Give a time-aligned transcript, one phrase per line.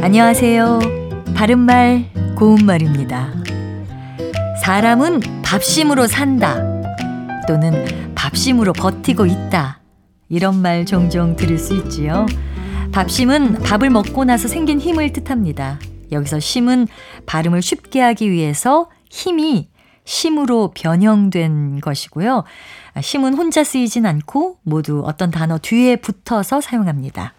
[0.00, 0.78] 안녕하세요.
[1.34, 3.32] 바른말, 고운말입니다.
[4.62, 6.56] 사람은 밥심으로 산다.
[7.48, 7.84] 또는
[8.14, 9.80] 밥심으로 버티고 있다.
[10.28, 12.26] 이런 말 종종 들을 수 있지요.
[12.92, 15.80] 밥심은 밥을 먹고 나서 생긴 힘을 뜻합니다.
[16.12, 16.86] 여기서 심은
[17.26, 19.68] 발음을 쉽게 하기 위해서 힘이
[20.04, 22.44] 심으로 변형된 것이고요.
[23.00, 27.34] 심은 혼자 쓰이진 않고 모두 어떤 단어 뒤에 붙어서 사용합니다.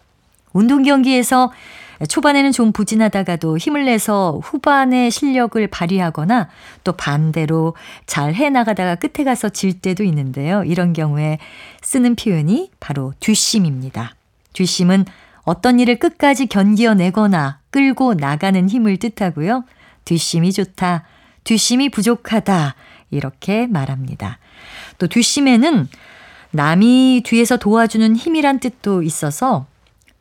[0.51, 1.51] 운동 경기에서
[2.07, 6.49] 초반에는 좀 부진하다가도 힘을 내서 후반의 실력을 발휘하거나
[6.83, 7.75] 또 반대로
[8.05, 10.63] 잘 해나가다가 끝에 가서 질 때도 있는데요.
[10.63, 11.39] 이런 경우에
[11.81, 14.15] 쓰는 표현이 바로 뒷심입니다.
[14.53, 15.05] 뒷심은
[15.43, 19.65] 어떤 일을 끝까지 견디어내거나 끌고 나가는 힘을 뜻하고요.
[20.05, 21.03] 뒷심이 좋다,
[21.43, 22.75] 뒷심이 부족하다,
[23.11, 24.37] 이렇게 말합니다.
[24.97, 25.87] 또 뒷심에는
[26.51, 29.65] 남이 뒤에서 도와주는 힘이란 뜻도 있어서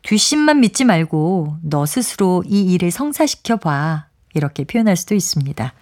[0.02, 4.06] 뒷심만 믿지 말고 너 스스로 이 일을 성사시켜 봐.
[4.34, 5.72] 이렇게 표현할 수도 있습니다.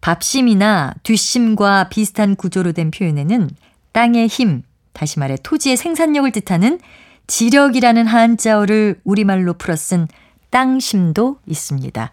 [0.00, 3.50] 밥심이나 뒷심과 비슷한 구조로 된 표현에는
[3.92, 6.80] 땅의 힘, 다시 말해 토지의 생산력을 뜻하는
[7.26, 10.08] 지력이라는 한자어를 우리말로 풀어 쓴
[10.50, 12.10] 땅심도 있습니다.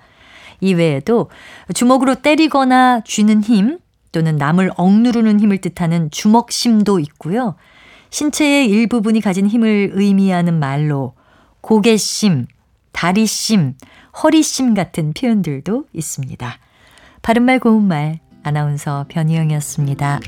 [0.61, 1.29] 이외에도
[1.73, 3.79] 주먹으로 때리거나 쥐는 힘
[4.11, 7.55] 또는 남을 억누르는 힘을 뜻하는 주먹심도 있고요.
[8.09, 11.13] 신체의 일부분이 가진 힘을 의미하는 말로
[11.67, 12.45] 고개심,
[12.93, 13.73] 다리심,
[14.23, 16.59] 허리심 같은 표현들도 있습니다.
[17.21, 20.21] 바른말 고운말 아나운서 변희영이었습니다.